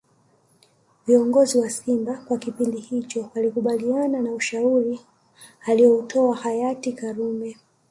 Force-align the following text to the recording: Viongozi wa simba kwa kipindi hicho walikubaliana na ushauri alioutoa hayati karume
Viongozi 1.07 1.57
wa 1.59 1.69
simba 1.69 2.13
kwa 2.17 2.37
kipindi 2.37 2.79
hicho 2.79 3.29
walikubaliana 3.35 4.21
na 4.21 4.31
ushauri 4.33 4.99
alioutoa 5.67 6.35
hayati 6.35 6.93
karume 6.93 7.57